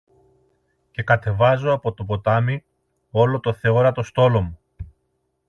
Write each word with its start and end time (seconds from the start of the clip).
και 0.91 1.03
κατεβάζω 1.03 1.71
από 1.71 1.93
το 1.93 2.03
ποτάμι 2.03 2.65
όλο 3.11 3.39
το 3.39 3.53
θεόρατο 3.53 4.03
στόλο 4.03 4.41
μου 4.41 4.59